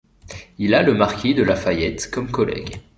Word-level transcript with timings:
Il 0.57 0.73
a 0.73 0.81
le 0.81 0.95
marquis 0.95 1.35
de 1.35 1.43
La 1.43 1.55
Fayette 1.55 2.09
comme 2.09 2.31
collègue. 2.31 2.77